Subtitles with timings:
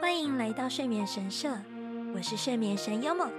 [0.00, 1.56] 欢迎来到睡眠神社，
[2.14, 3.30] 我是睡眠神优梦。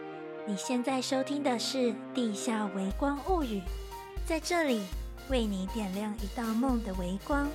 [0.45, 1.77] 你现在收听的是《
[2.13, 3.59] 地下微光物语》，
[4.25, 4.85] 在这里
[5.29, 7.49] 为你点亮一道梦的微光。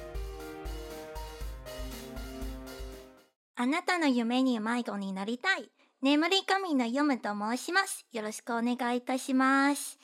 [3.54, 5.70] あなたの梦に迷子になりたい。
[6.00, 8.04] 眠り神のヨムと申します。
[8.11, 9.98] よろしくお愿いいたします。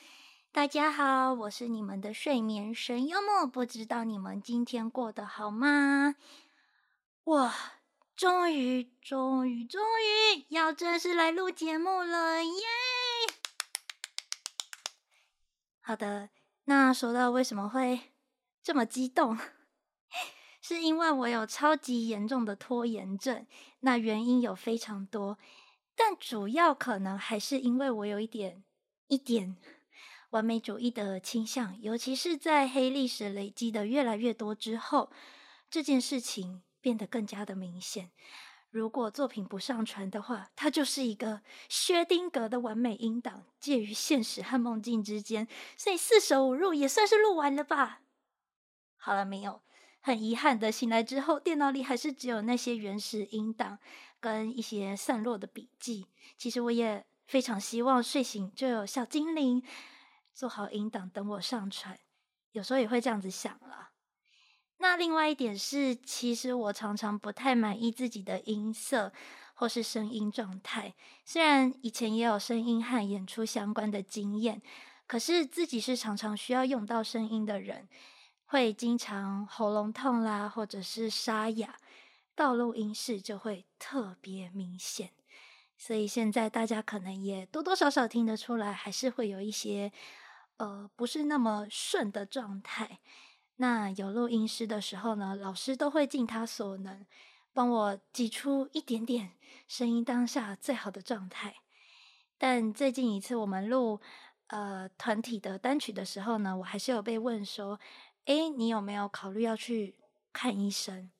[0.53, 3.49] 大家好，我是你们的睡眠神优梦。
[3.51, 6.15] 不知道你们今天过得好吗？
[7.25, 7.53] 哇，
[8.16, 12.50] 终于，终于，终于要正式来录节目了，耶！
[15.80, 16.30] 好的，
[16.64, 18.12] 那说到为什么会
[18.62, 19.36] 这么激动？
[20.62, 23.46] 是因为我有超级严重的拖延症，
[23.80, 25.36] 那原因有非常多，
[25.96, 28.64] 但主要可能还是因为我有一点
[29.08, 29.56] 一点
[30.30, 35.10] 完美主义的倾向，尤其是在黑历史累积的越来越多之后，
[35.68, 38.10] 这件事情变得更加的明显。
[38.68, 48.02] 如果作品不上传的话，它就是一个薛丁格的完美音档，介于现实和梦境之间，所以四舍五入也算是录完了吧。
[48.98, 49.62] 好了，没有。
[50.02, 53.78] 很遗憾的，醒来之后，电脑里还是只有那些原始音档
[54.20, 56.08] 跟一些散落的笔记。
[56.36, 59.62] 其实我也非常希望睡醒就有小精灵
[60.34, 61.98] 做好音档等我上传，
[62.52, 63.93] 有时候也会这样子想了。
[64.84, 69.10] 那另外一点是，其实我常常不太满意自己的音色
[69.54, 70.92] 或是声音状态。
[71.24, 74.60] 虽然以前也有声音和演出相关的经验，
[75.06, 77.88] 可是自己是常常需要用到声音的人。
[78.44, 81.76] 会经常喉咙痛啦，或者是沙哑，
[82.34, 85.12] 到录音室就会特别明显。
[85.78, 89.90] 所以现在大家可能也多多少少听得出来，还是会有一些
[90.58, 92.98] 呃不是那么顺的状态。
[93.64, 97.06] 那有录音师的时候呢，老师都会尽他所能
[97.54, 99.32] 帮我挤出一点点
[99.66, 101.54] 声音当下最好的状态。
[102.36, 104.02] 但最近一次我们录
[104.48, 107.80] 呃团体的单曲的时候呢，我还是有被问说。
[108.26, 109.96] 哎，你有没有考虑要去
[110.32, 111.10] 看医生？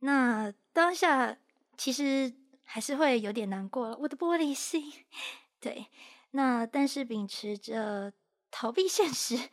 [0.00, 1.36] 那当下
[1.76, 4.92] 其实还是会有点难过了，我的玻璃心。
[5.60, 5.88] 对，
[6.30, 8.12] 那但是秉持着
[8.58, 9.50] 逃避现实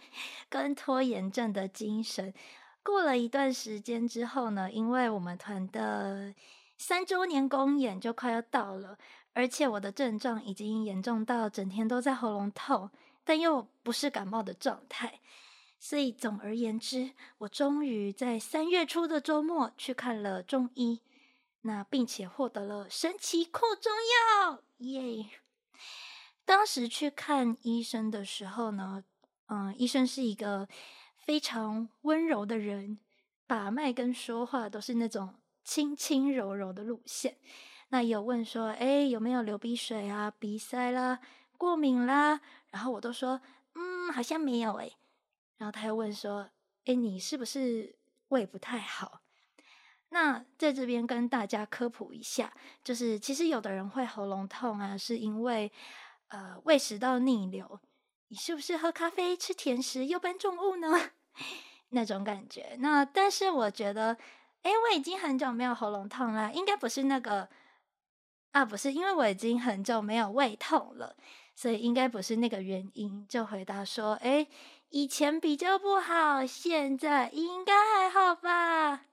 [0.48, 2.34] 跟拖延症的精神，
[2.82, 6.34] 过了一段时间之后呢，因为我们团的
[6.78, 8.98] 三周年公演就快要到了，
[9.34, 12.90] 而且我的症状已经严重到整天都在喉咙痛，
[13.26, 15.20] 但又不是感冒的状态。
[15.78, 21.02] 所以，总而言之，我终于在三月初的周末去看了中医，
[21.64, 23.92] 那并且获得了神奇扩中
[24.46, 25.43] 药，耶！
[26.46, 29.04] 当时去看医生的时候呢，
[29.48, 30.68] 嗯，医生是一个
[31.18, 33.00] 非常温柔的人，
[33.48, 37.38] 把脉跟说话都是那种轻轻柔柔的路线。
[37.90, 41.20] 那有问说，哎，有没有流鼻水啊、鼻塞啦、
[41.58, 42.42] 过敏啦？
[42.72, 43.40] 然后我都说，
[43.76, 44.92] 嗯，好像没有，哎。
[45.58, 46.50] 然后他又问说
[46.86, 47.96] ：“哎，你是不是
[48.30, 49.22] 胃不太好？”
[50.10, 55.72] 那在这边跟大家科普一下，就是其实有的人会喉咙痛啊，是因为
[56.34, 57.80] 呃胃食道逆流。
[58.30, 61.12] 你是不是喝咖啡、吃甜食又搬重物呢？
[61.90, 62.76] 那种感觉。
[62.80, 64.18] 那但是我觉得，
[64.64, 67.48] 哎，我已经很久没有喉咙痛了，应该不是那个
[68.52, 71.16] 啊，不是，因为我已经很久没有胃痛了，
[71.56, 73.28] 所以应该不是那个原因。
[73.28, 74.48] 就回答说：“哎。”
[74.94, 79.06] 以前比较不好，现在应该还好吧？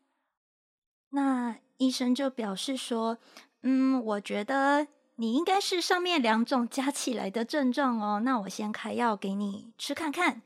[1.08, 3.16] 那医生就表示说
[3.64, 4.88] ：“嗯，我觉得
[5.20, 8.20] 你应该是上面两种加起来的症状哦。
[8.24, 10.40] 那我先开药给你吃看看。”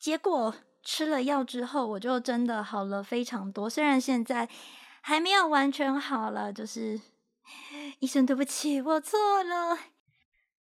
[0.00, 3.68] 结果吃了药之后，我就真的好了非常多。
[3.68, 4.48] 虽然现在
[5.02, 6.98] 还没有完全好了，就是
[8.00, 9.78] 医生，对不起，我错了。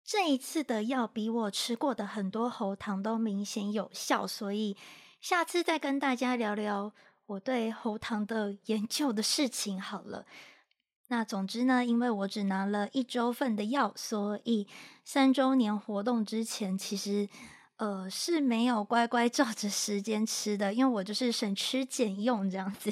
[0.04, 4.76] 这一次的药比我吃过的很多喉糖都明显有效，所以
[5.22, 6.92] 下次再跟大家聊聊
[7.28, 10.26] 我对喉糖的研究的事情好了。
[11.08, 14.68] 那总之呢，因为我只拿了一周份的药，所以
[15.04, 17.28] 三周年活动之前其实
[17.78, 22.92] 呃是没有乖乖照着时间吃的，因为我就是省吃俭用这样子。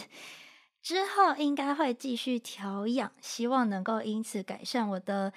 [0.81, 5.33] 之后应该会继续调养，希望能够因此改善我的。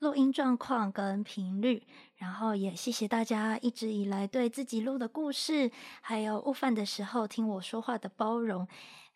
[0.00, 1.82] 录音状况跟频率，
[2.16, 8.66] 然后也谢谢大家一直以来对自己录的故事，还有悟饭的时候听我说话的包容。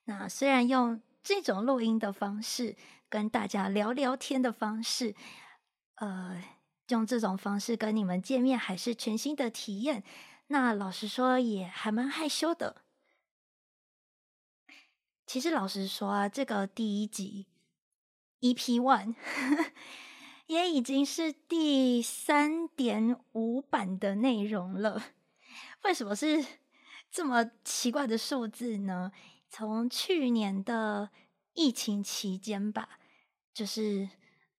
[0.05, 2.77] 那虽然用这种录音的方式
[3.15, 5.15] 跟大家聊聊天的方式，
[5.95, 6.43] 呃，
[6.89, 10.03] 用这种方式跟你们见面还是全新的体验。
[10.49, 12.83] 那老实说也还蛮害羞的。
[15.29, 17.47] 其实老实说啊，这个第一集
[18.41, 19.15] EP One
[20.47, 25.01] 也已经是第三点五版的内容了。
[25.85, 26.45] 为什么是
[27.13, 29.13] 这么奇怪的数字呢？
[29.49, 31.11] 从去年的
[31.53, 32.99] 疫情期间吧，
[33.55, 34.07] 就是。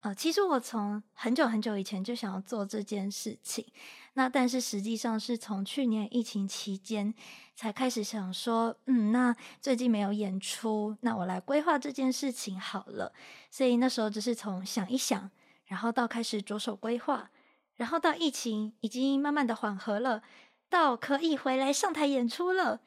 [0.01, 3.65] 呃，其实我从很久很久以前就想要做这件事情，
[4.13, 7.11] 那但是实际上是从去年疫情期间
[7.55, 13.11] 才开始想说，嗯，那最近没有演出，那我来规划这件事情好了。
[13.49, 15.31] 所以那时候就是从想一想，
[15.65, 17.31] 然后到开始着手规划，
[17.73, 20.21] 然后到疫情已经慢慢的缓和了，
[20.69, 22.79] 到可以回来上台演出了，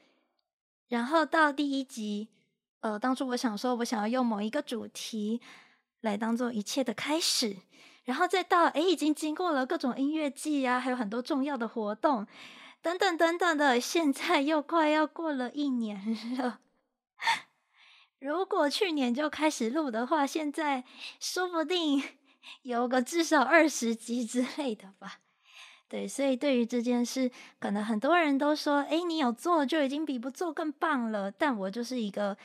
[0.86, 2.28] 然后到第一集，
[2.78, 5.40] 呃，当初我想说我想要用某一个主题。
[6.00, 7.56] 来当做一切的开始，
[8.04, 12.26] 然后再到诶，已经经过了各种音乐季啊，还有很多重要的活动，
[12.80, 16.60] 等等等等的，现在又快要过了一年了。
[18.20, 20.84] 如果去年就开始录的话，现在
[21.20, 22.02] 说不定
[22.62, 25.20] 有个至少二十集之类的吧。
[25.88, 31.30] 对，所以对于这件事，可能很多人都说，诶，你有做就已经比不做更棒了。
[31.30, 32.36] 但我就是一个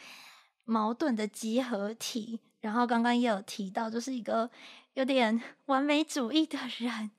[0.64, 2.40] 矛盾的集合体。
[2.64, 4.50] 然后刚刚也有提到，就是一个
[4.94, 7.12] 有点 完美主义的人，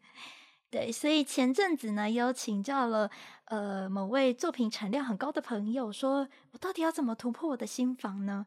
[0.71, 3.11] 对，所以前阵子呢也，有请教了
[3.45, 8.47] 呃某位作品产量很高的朋友，说我到底要怎么突破我的心房呢？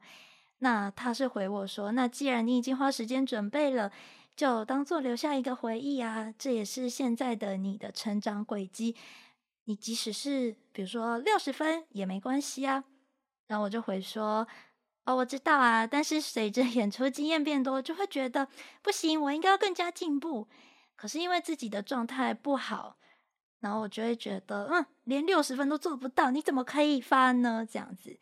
[0.58, 3.92] 那他是回我说，那既然你已经花时间准备了，
[4.36, 8.96] 就当做留下一个回忆啊，这也是现在的你的成长轨迹。
[9.66, 12.84] 你即使是比如说六十分也没关系啊。
[13.46, 14.48] 然后我就回说。
[15.08, 18.46] 哦，我知道啊，但是随着演出经验变多，就会觉得
[18.82, 20.50] 不行，我应该要更加进步。
[20.98, 22.98] 可是因为自己的状态不好，
[23.62, 27.66] 然后我就会觉得，嗯，连六十分都做不到，你怎么可以发呢？
[27.66, 28.20] 这样子。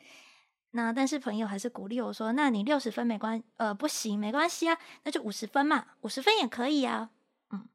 [0.72, 7.10] 那但是朋友还是鼓励我说，那你六十分没关，呃，不行，没关系啊，那就五十分嘛，五十分也可以啊，
[7.50, 7.68] 嗯。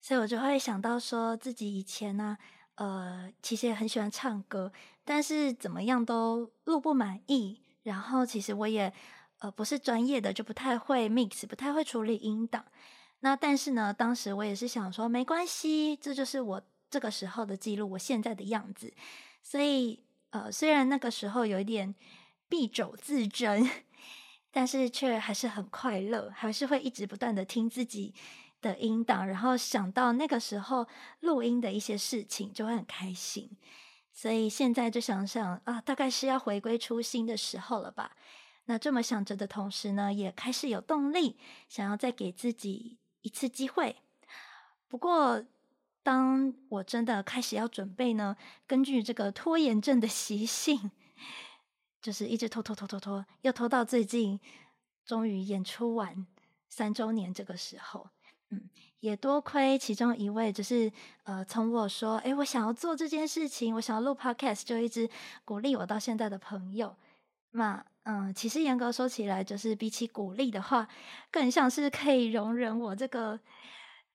[0.00, 2.59] 所以我就会想到说自己以前呢、啊。
[2.80, 4.72] 呃，其实也很喜欢唱歌，
[5.04, 7.60] 但是怎么样都录不满意。
[7.82, 8.90] 然后其实我也
[9.40, 12.64] 呃不是专业的，就不太会 mix，不太会处理音档。
[13.20, 18.90] 那但是呢，当时我也是想说，没关系，这就是我这个时候的记录，我现在的样子。
[19.42, 21.94] 所以呃，虽然那个时候有一点
[22.48, 23.68] 敝帚自珍，
[24.50, 28.14] 但是却还是很快乐，还是会一直不断的听自己
[28.60, 30.86] 的音档，然后想到那个时候
[31.20, 33.56] 录音的一些事情，就会很开心。
[34.12, 38.16] 所以现在就想想啊，大概是要回归初心的时候了吧？
[38.66, 43.96] 那这么想着的同时呢，也开始有动力，想要再给自己一次机会。
[44.88, 45.44] 不过，
[46.02, 48.36] 当我真的开始要准备呢，
[48.66, 50.90] 根据这个拖延症的习性，
[52.02, 54.38] 就是一直拖拖拖拖拖，又拖到最近，
[55.04, 56.26] 终于演出完
[56.68, 58.10] 三周年这个时候。
[58.50, 58.60] 嗯，
[59.00, 60.90] 也多亏其中一位，就是
[61.24, 65.08] 呃，从我说，诶，我想要做这件事情，我想要录 podcast，就一直
[65.44, 66.94] 鼓励我到现在的朋友。
[67.52, 70.88] 那嗯，其实严格说起来，就是比起鼓励的话，
[71.30, 73.38] 更像是可以容忍我这个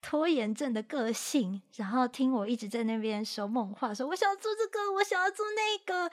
[0.02, 6.12] 拖延症的个性，然后听我一直在那边说梦话，说我想要做这个，我想要做那个，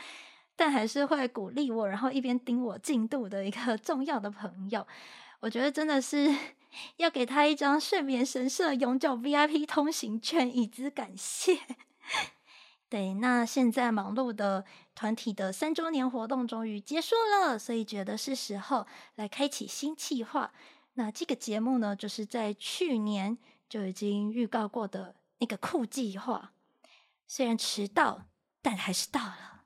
[0.55, 4.87] 但还是会鼓励我，然后一边盯我进度的一个 重要的朋友。
[5.41, 6.33] 我觉得真的是。
[6.97, 11.59] 要给他一张睡眠神社永久 VIP 通行券，以资感谢。
[12.89, 14.65] 对，那现在忙碌的
[14.95, 20.53] 团体的三周年活动终于结束了，所以觉得是时候来开启新计划。
[20.95, 23.39] 那这个节目呢，就是在去年
[23.69, 26.53] 就已经预告过的那个酷计划，
[27.27, 28.27] 虽然迟到，
[28.61, 29.65] 但还是到了。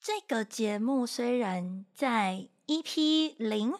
[0.00, 3.74] 这个节目虽然在 EP 零。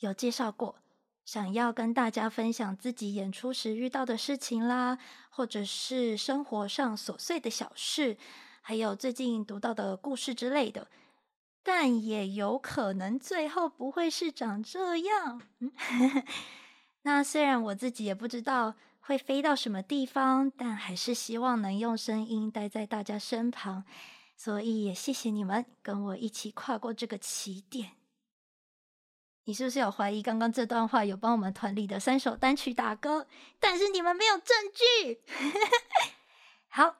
[0.00, 0.76] 有介绍过，
[1.24, 4.98] 想要跟大家分享自己演出时遇到的事情啦，
[5.30, 8.16] 或者是生活上琐碎的小事，
[8.60, 10.88] 还有最近读到的故事之类的。
[11.62, 15.42] 但也有可能最后不会是长这样。
[17.02, 23.84] 那虽然我自己也不知道会飞到什么地方，但还是希望能用声音待在大家身旁。
[24.36, 27.92] 所以也谢谢你们跟我一起跨过这个起点。
[29.48, 33.28] 你是不是有怀疑刚刚这段话有帮我们团里的三首单曲打歌？
[33.60, 35.20] 但是你们没有证据。
[36.66, 36.96] 好，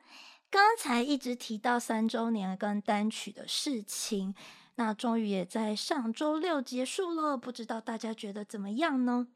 [0.49, 4.33] 刚才一直提到三周年跟单曲的事情，
[4.77, 7.37] 那终于也在上周六结束了。
[7.37, 9.27] 不知道大家觉得怎么样呢？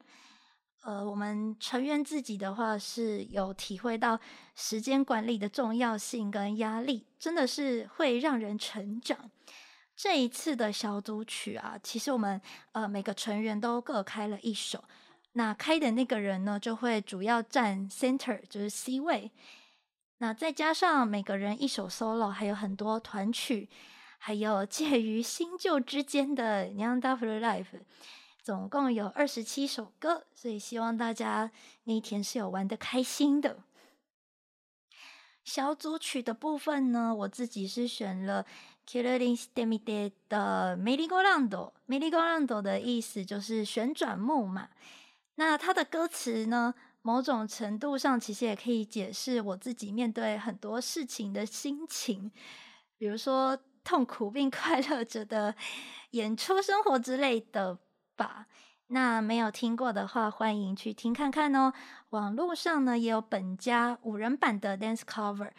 [0.83, 4.17] 呃，我们成员自己的话是有体会到
[4.55, 9.29] 时间管理的重要性跟压力，真的是会让人成长。
[10.01, 12.41] 这一次的小组曲啊，其实我们
[12.71, 14.83] 呃每个成员都各开了一首，
[15.33, 19.29] 那开的那个人呢就会主要占 center，就是 C 位。
[20.17, 23.69] 那再加上每个人一首 solo，还有很多团曲，
[24.17, 27.81] 还有介于新旧之间的 Neanderthal Live。
[28.41, 31.51] 总共有二十七首歌，所以希望大家
[31.83, 33.59] 那一天是有玩得开心的。
[35.43, 38.45] 小组曲的部分呢，我自己是选了
[38.87, 41.71] Killer Instinct 的 Merry-Go-Round。
[41.87, 44.69] Merry-Go-Round 的意思就是旋转木马。
[45.35, 52.31] 那它的歌词呢，某种程度上其实也可以解释我自己面对很多事情的心情，
[52.97, 55.55] 比如说痛苦并快乐着的
[56.11, 57.79] 演出生活之类的。
[58.17, 58.45] 吧，
[58.87, 61.73] 那没有听过的话，欢迎去听看看哦。
[62.09, 65.49] 网络上呢也有本家五人版的 dance cover。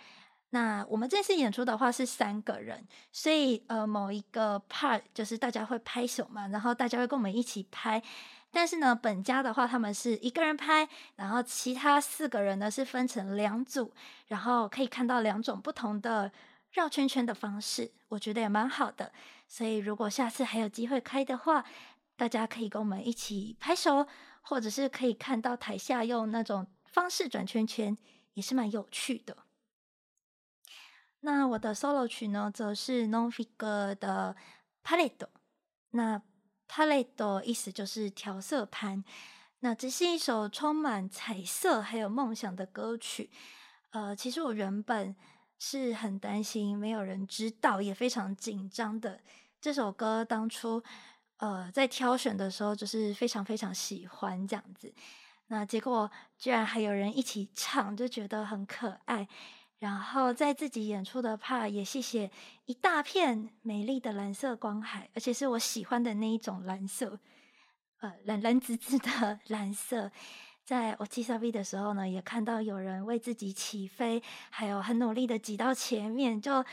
[0.54, 8.02] 那我们这次演出的话是三个人，所以呃某一个 part 就是大家会拍手嘛，然后大家会跟我们一起拍。
[8.50, 13.94] 但是呢，本家的话他们是一个人拍，然后其他四个人呢是分成两组，
[14.26, 16.30] 然后可以看到两种不同的
[16.72, 19.10] 绕圈圈的方式，我觉得也蛮好的。
[19.48, 21.64] 所以如果下次还有机会开的话，
[22.14, 24.06] 大家可以跟我们一起拍手，
[24.42, 27.96] 或者是可以看到台下用那种方式转圈圈，
[28.34, 29.34] 也是蛮有趣的。
[31.22, 34.36] 那我的 solo 曲呢，则是 Non-Figur 的
[34.84, 35.26] Palette。
[35.90, 36.20] 那
[36.68, 39.02] Palette 意思就是调色盘。
[39.60, 43.30] 那这是一首充满彩色还有梦想的歌曲。
[43.90, 45.16] 呃，其实我原本
[45.58, 49.20] 是很担心没有人知道，也非常紧张的。
[49.60, 50.82] 这首歌当初。
[51.38, 54.94] 呃，在挑选的时候就是非常非常喜欢这样子，
[55.48, 59.26] 那结果居然还有人一起唱，就觉得很可爱。
[59.82, 62.30] 然后在自己演出的 part 也谢谢
[62.66, 67.18] 一大片美丽的蓝色光海，而且是我喜欢的那一种蓝色，
[67.98, 70.12] 呃，蓝蓝紫紫的 蓝色。
[70.62, 76.64] 在我记 V 的时候呢，也看到有人为自己起飞，还有很努力的挤到前面，就。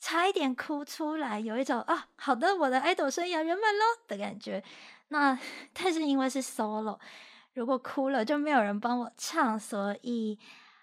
[0.00, 4.62] 差一点哭出来，有一种啊，好的，我的爱豆生涯圆满喽的感觉。
[5.08, 5.36] 那
[5.74, 6.96] 但是因为是 solo，
[7.54, 10.38] 如果哭了就没有人帮我唱，所以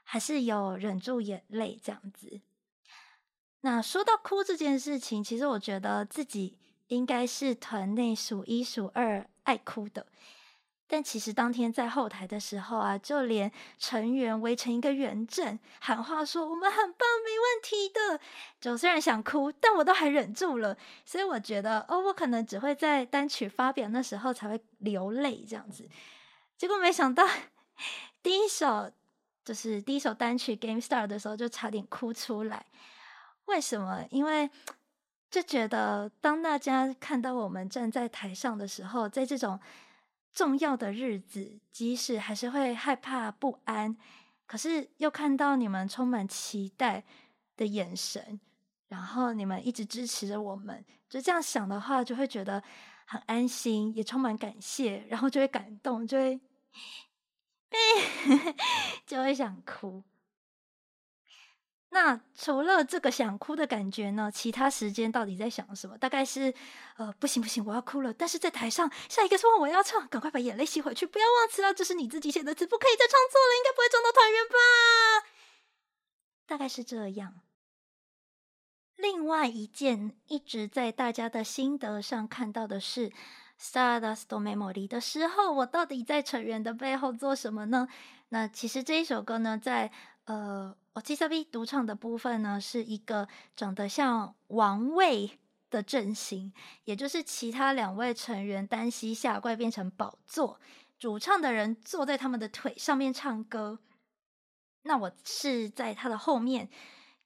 [0.05, 2.39] 还是有忍住眼泪这样子。
[3.61, 6.57] 那说到哭这件事情，其实我觉得自己
[6.87, 10.05] 应该是团内数一数二爱哭的。
[10.87, 18.19] 但其实当天在后台的时候啊，就连成员围成一个圆阵喊话说：“我们很棒，没问题的。”
[18.61, 20.77] 就虽然想哭，但我都还忍住了。
[21.03, 25.89] 所以我觉得，哦，我可能只会在单曲发表那时候才会流泪这样子。
[26.55, 27.27] 结果没想到，
[28.21, 28.91] 第一首
[29.45, 32.65] 就是第一首单曲《Game Star》的时候，就差点哭出来。
[33.45, 34.05] 为什么？
[34.09, 34.49] 因为
[35.31, 39.57] 就觉得当大家看到我们站在台上的时候，在这种。
[40.33, 43.95] 重要的日子，即使还是会害怕不安，
[44.45, 47.05] 可是又看到你们充满期待
[47.55, 48.37] 的眼神，
[48.89, 52.61] 然后你们一直支持着我们，就这样想的话，就会觉得
[53.05, 56.37] 很安心，也充满感谢，然后就会感动，就会，
[59.05, 60.03] 就会想哭。
[61.89, 64.29] 那除了这个想哭的感觉呢？
[64.29, 65.97] 其他时间到底在想什么？
[65.97, 66.53] 大概是，
[66.97, 68.13] 呃，不行不行，我要哭了。
[68.13, 75.27] 但是在台上，下一个说我要唱，赶快把眼泪吸回去，不要忘词了，这是你自己写的词，不可以再唱错了，应该不会撞到团员吧？
[76.45, 77.39] 大概是这样。
[78.97, 83.09] 另外一件一直在大家的心得上看到的是
[83.59, 87.87] 《Stardust Memory》的时候，我到底在成员的背后做什么呢？
[88.29, 89.91] 那其实这一首歌呢，在
[90.25, 90.75] 呃。
[90.95, 95.37] 我 OCHISABI 独唱的部分呢，是一个长得像王位
[95.69, 96.53] 的阵型，
[96.85, 100.57] 也就是其他两位成员单膝下跪变成宝座，
[100.97, 103.79] 主唱的人坐在他们的腿上面唱歌。
[104.83, 106.69] 那我是在他的后面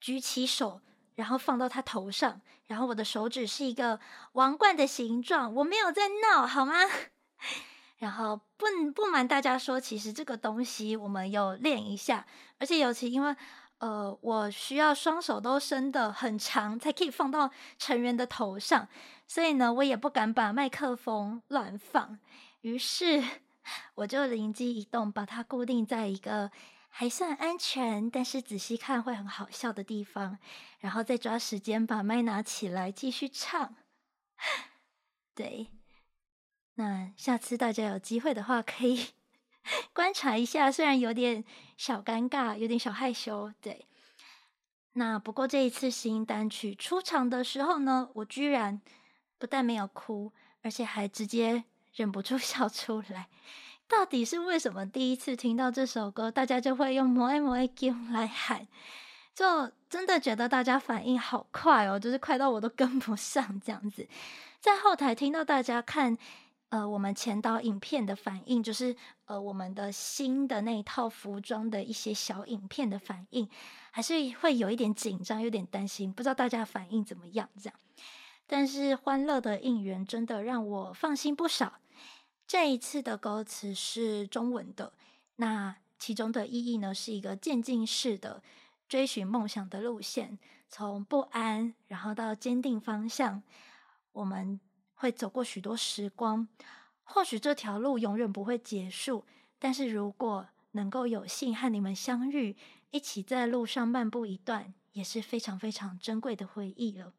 [0.01, 0.81] 举起手，
[1.19, 3.99] 然后放到他头上，然后我的手指是一个
[4.31, 5.53] 王冠的形状。
[5.53, 6.75] 我没有在闹，好吗？
[7.99, 12.25] 然后不不瞒大家说，其实这个东西我们有练一下，
[12.57, 13.35] 而且尤其因为
[13.79, 18.87] 呃，我需要双手都伸得很长，才可以放到成员的头上，
[19.27, 22.17] 所以呢，我也不敢把麦克风乱放。
[22.61, 23.21] 于是
[23.95, 26.49] 我就灵机一动，把它固定在一个
[26.89, 30.37] 还算安全，但是仔细看会很好笑的地方，
[30.79, 33.75] 然后再抓时间把麦拿起来继续唱。
[35.33, 35.67] 对。
[36.75, 39.07] 那下次大家有机会的话，可以
[39.93, 41.43] 观察一下，虽然有点
[41.77, 43.85] 小尴尬，有点小害羞，对。
[44.93, 48.81] 那不过这一次新单曲出场的时候呢，我居然
[49.37, 53.29] 不但没有哭，而且还直接忍不住 笑出来。
[53.89, 54.85] 到底是为什么？
[54.85, 58.65] 第一次听到这首歌，大家就会用“摩爱摩爱金”来喊，
[59.33, 64.07] 就真的觉得大家反应好快哦，就是快到我都跟不上这样子。
[64.61, 66.17] 在后台听到大家看。
[66.71, 73.49] 呃，我们前导影片的反应，就是呃，我们的新的那一套服装的一些小影片的反应，
[73.89, 77.79] 还是会有一点紧张，有点担心，不知道大家反应怎么样这样。
[78.45, 81.73] 但是欢乐的应援真的让我放心不少。
[82.49, 84.93] 这一次的歌词是中文的，
[85.35, 88.41] 那其中的意义呢，是一个渐进式的
[88.87, 93.43] 追寻梦想的路线，从不安，然后到坚定方向，
[94.13, 94.59] 我们。
[95.01, 96.45] 会走过许多时光，
[97.03, 99.23] 或许这条路永远不会结束，
[99.57, 102.57] 但是如果能够有幸和你们相遇，
[102.89, 107.13] 一起在路上漫步一段，也是非常非常珍贵的回忆了。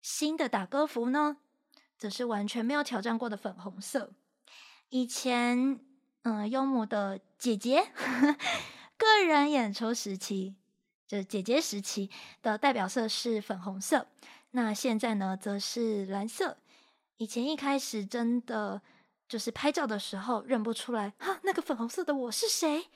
[0.00, 1.36] 新的打歌服呢，
[1.98, 4.12] 则是完全没有挑战过的粉红色。
[4.88, 5.80] 以前，
[6.22, 7.90] 嗯，优母的姐姐
[8.96, 10.54] 个人演出时期，
[11.06, 12.10] 就是姐姐时期
[12.42, 14.06] 的代表色是粉红色。
[14.52, 16.56] 那现在呢，则是蓝色。
[17.16, 18.80] 以前一开始真的
[19.28, 22.88] 就是拍照的时候认不出来，哈，那个粉红色的我是谁？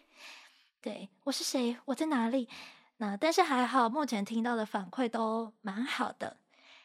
[0.81, 1.77] 对，我是谁？
[1.87, 2.49] 我在哪里？
[2.99, 6.37] 那但是还好，目前听到的反馈都蛮好的，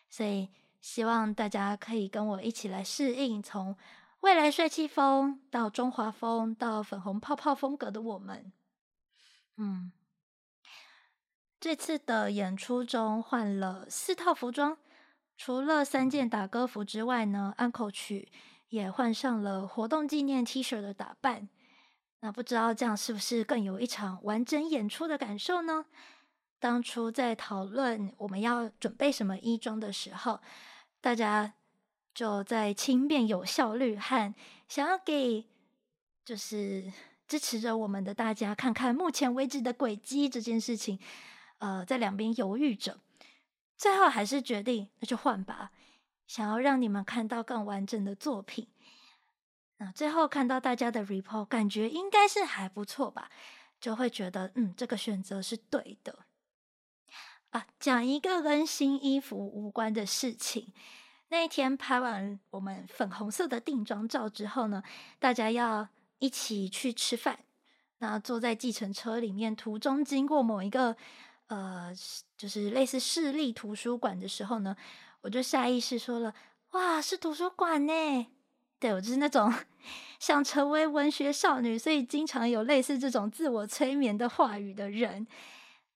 [0.10, 0.50] 所以
[0.86, 3.76] 希望大家可以跟我一起来适应，从
[4.20, 8.54] 未来帅气风到中华风到粉红泡泡风格的我们，
[9.58, 9.92] 嗯。
[11.60, 14.78] 这次的演出中换了四套服装，
[15.36, 18.32] 除了三件打歌服之外呢，安可曲
[18.70, 21.50] 也换上了活动纪念 T 恤的打扮。
[22.20, 25.88] 那不知道这样是不是更有一场完整演出的感受呢？
[26.60, 30.40] 当初在讨论我们要准备什么衣装的时候，
[31.06, 31.54] 大家
[32.16, 34.34] 就在轻便有效率和
[34.68, 35.46] 想要给
[36.26, 36.92] 就是
[37.28, 40.98] 支持着我们的大家看看目前为止的轨迹这件事情。
[41.60, 43.00] 呃，在两边犹豫着，
[43.78, 45.70] 最后还是决定那就换吧，
[46.26, 48.68] 想要让你们看到更完整的作品。
[49.78, 53.30] 那最后看到大家的 report，感觉应该是还不错吧，
[53.80, 56.26] 就会觉得嗯，这个选择是对的。
[57.56, 60.74] 啊，讲一个跟新衣服无关的事情。
[61.30, 64.84] 那一天拍完我们粉红色的定妆照之后呢，
[65.20, 65.88] 大家要
[66.20, 67.40] 一起去吃饭。
[68.00, 70.98] 那坐在计程车里面，途中经过某一个。
[71.48, 71.94] 呃，
[72.36, 74.76] 就是类似市立图书馆的时候呢，
[75.22, 76.34] 我就下意识说了
[76.74, 77.94] ：“哇，是图书馆呢！”
[78.80, 79.54] 对，我就是那种
[80.20, 85.28] 想成为文学少女，所以经常有类似这种自我催眠的话语的人。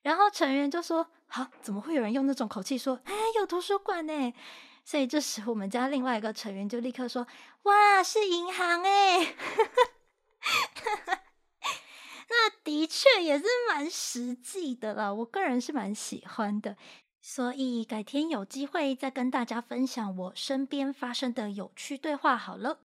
[0.04, 3.00] 然后成员就说：“好，怎么会有人用那种口气说？
[3.06, 4.34] 哎，有图书馆呢？”
[4.84, 7.28] 所以这时我们家另外一个成员就立刻说
[7.64, 9.36] ：“哇，是银行哎！”
[12.30, 16.76] 那的确也是蛮实际的啦，我个人是蛮喜欢的，
[17.22, 22.80] 所以改天有机会再跟大家分享我身边发生的有趣对话好了。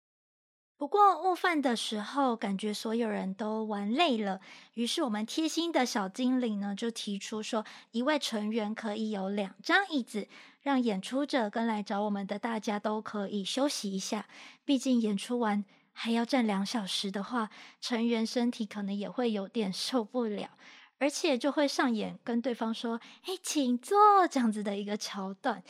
[0.76, 4.40] 不过午饭的时候，感觉所有人都玩累了，
[4.74, 10.26] 于是我们贴心的小精灵呢就提出说，一位成员可以有两张椅子，
[10.60, 14.26] 让演出者跟来找我们的大家都可以休息一下，
[14.64, 15.64] 毕竟演出完。
[15.96, 17.48] 还要站两小时的话，
[17.80, 20.50] 成员身体可能也会有点受不了，
[20.98, 23.96] 而且就会上演跟对方说“哎，请坐”
[24.28, 25.62] 这样子的一个桥段。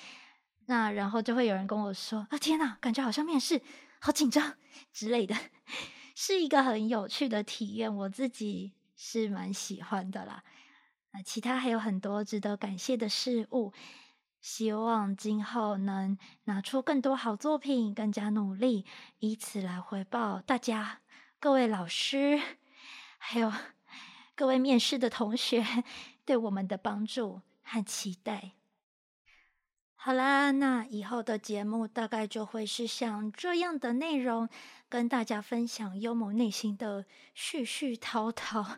[0.64, 3.60] 那然后就会有人跟我说：“啊，天哪，感觉好像面试，
[4.04, 4.58] 好紧张
[4.92, 5.34] 之类的，
[6.14, 10.44] 是一个很有趣的体验，我自己是蛮喜欢的啦。
[11.12, 13.72] 那其他还有很多值得感谢的事物。”
[14.42, 18.84] 希望今后能拿出更多好作品，更加努力，
[19.20, 21.00] 以此来回报大家、
[21.40, 22.38] 各位老师，
[23.16, 23.50] 还有
[24.34, 25.64] 各位面试的同学
[26.26, 28.52] 对我们的帮助和期待。
[30.06, 34.46] 好啦，那以后的节目大概就会是像这样的内容，
[34.90, 38.76] 跟大家分享幽默内心的絮絮叨叨。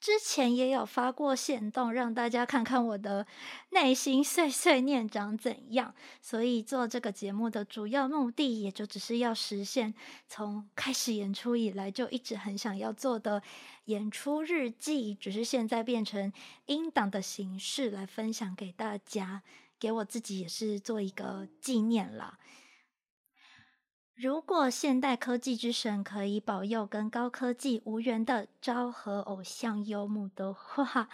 [0.00, 3.26] 之前也有发过线动，让大家看看我的
[3.72, 5.94] 内心碎碎念长怎样。
[6.22, 9.92] 所以做这个节目的主要目的，也就只是要实现
[10.26, 13.42] 从开始演出以来就一直很想要做的
[13.84, 16.32] 演出日记，只是现在变成
[16.64, 19.42] 音档的形式来分享给大家，
[19.84, 22.38] 给我自己也是做一个纪念啦。
[24.14, 31.10] 如果现代科技之神可以保佑跟高科技无缘的昭和偶像游牧的话，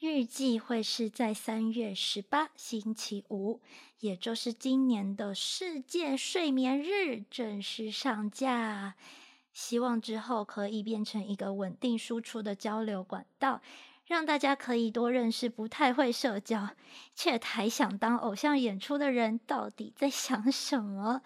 [0.00, 3.60] 预计会是在三月十八星期五，
[4.00, 8.96] 也就是今年的世界睡眠日正式上架。
[9.52, 13.62] 希望之后可以变成一个稳定输出的交流管道，
[14.06, 16.70] 让大家可以多认识不太会社交
[17.14, 21.22] 却还想当偶像演出的人到底在想什么。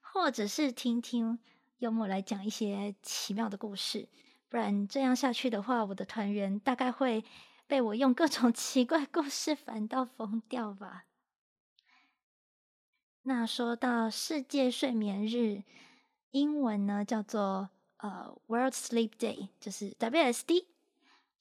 [0.00, 1.40] 或者是听听
[1.78, 4.08] 幽默来讲一些奇妙的故事，
[4.48, 7.24] 不然这样下去的话，我的团员大概会
[7.66, 11.06] 被我用各种 奇怪故事烦到疯掉吧。
[13.24, 15.64] 那说到世界睡眠日，
[16.30, 20.66] 英文呢叫做呃 World Sleep Day，就是 WSD，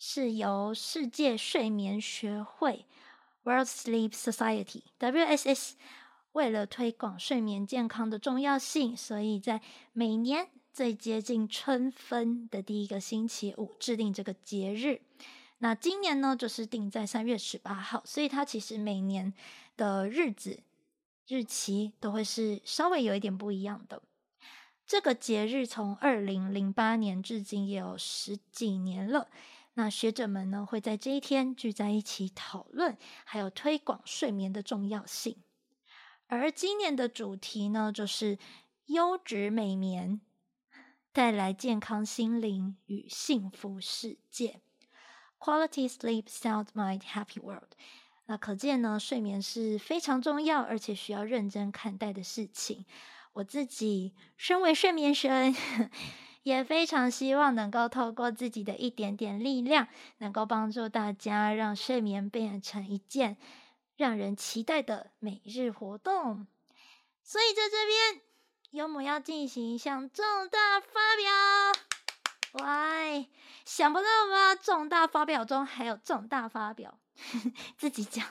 [0.05, 2.85] 是由世界睡眠学会
[3.43, 5.75] World Sleep Society WSS。
[6.33, 9.61] 为了推广睡眠健康的重要性，所以在
[9.93, 14.99] 每年最接近春分的第一个星期五制定这个节日。
[15.59, 19.33] 那今年呢，就是定在三月十八号，所以它其实每年
[19.77, 20.59] 的日子
[21.29, 24.01] 日期都会是稍微有一点不一样的。
[24.85, 29.29] 这个节日从二零零八年至今也有十几年了。
[29.75, 35.37] 那学者们呢，会在这一天聚在一起讨论，还有推广睡眠的重要性。
[36.27, 38.37] 而今年的主题呢，就是
[38.85, 40.21] 优质美眠，
[41.11, 44.61] 带来健康心灵与幸福世界。
[45.39, 47.71] Quality sleep, sound mind, happy world。
[48.25, 52.85] 那可见呢，睡眠是非常重要，而且需要认真看待的事情。
[53.33, 55.53] 我自己身为睡眠神，
[56.43, 59.87] 也非常希望能够透过自己的一点点力量，
[60.19, 63.37] 能够帮助大家让睡眠变成一件。
[63.95, 66.47] 让人期待的每日活动，
[67.21, 68.21] 所以在这边，
[68.71, 72.65] 幽默要进行一项重大发表。
[72.65, 73.29] 喂，
[73.65, 74.55] 想不到吧？
[74.55, 76.99] 重大发表中还有重大发表，
[77.77, 78.25] 自己讲。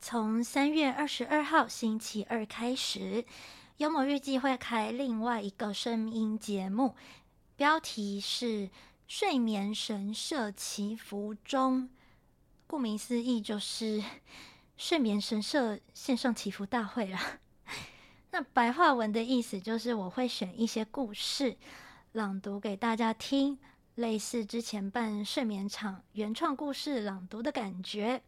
[0.00, 3.26] 从三月二十二号星期二开始，
[3.82, 6.94] 幽默预计会开另外一个声音节目，
[7.56, 8.68] 标题是
[9.08, 11.82] 《睡眠神社祈福中》。
[12.68, 14.00] 顾名思义，就是
[14.76, 17.40] 睡眠神社线上祈福大会啦。
[18.30, 21.56] 那白话文的意思就是，我会选一些故事
[22.12, 23.58] 朗读给大家听，
[23.96, 28.22] 类似之前办睡眠场原创故事朗读的感觉。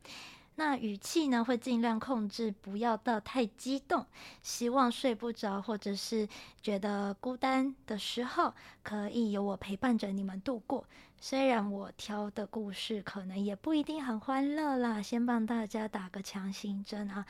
[0.56, 4.06] 那语气呢，会尽量控制，不要到太激动。
[4.42, 6.28] 希望睡不着或者是
[6.62, 10.86] 觉得孤单的时候，可以有我陪伴着你们度过。
[11.20, 17.26] 虽然我挑的故事可能也不一定很欢乐啦，先帮大家打个强心针啊。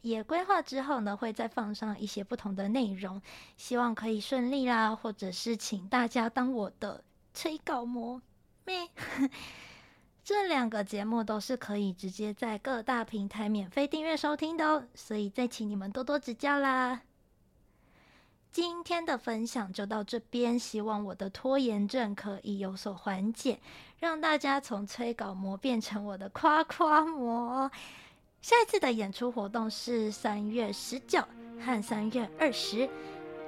[0.00, 3.22] 也规划之后呢，会再放上一些不同的内容，
[3.56, 8.20] 希望可以顺利啦，或者是请大家当我的催稿魔。
[8.64, 8.88] 咩。
[10.24, 17.02] 这两个节目都是可以直接在各大平台免费订阅收听的哦，所以再请你们多多指教啦。
[18.50, 23.60] 今天的分享就到这边，希望我的拖延症可以有所缓解，
[23.98, 27.70] 让大家从催稿魔变成我的夸夸魔。
[28.40, 31.22] 下一次的演出活动是三月十九
[31.60, 32.88] 和三月二十，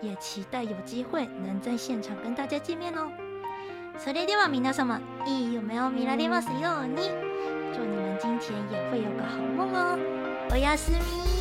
[0.02, 3.10] 也期待有机会能在现场跟大家见面哦。
[3.98, 6.96] それでは皆様、いい夢を見られますように。
[7.72, 9.98] 祝你们今天也会有个好梦哦。
[10.50, 11.36] おやすみ。